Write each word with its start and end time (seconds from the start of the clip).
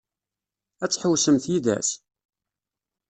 Ad 0.83 0.89
tḥewwsemt 0.91 1.45
yid-s? 1.51 1.89